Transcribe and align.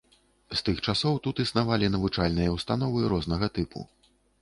З 0.57 0.63
тых 0.69 0.79
часоў 0.93 1.19
тут 1.27 1.43
існавалі 1.45 1.91
навучальныя 1.99 2.57
ўстановы 2.57 3.07
рознага 3.15 3.55
тыпу. 3.61 3.89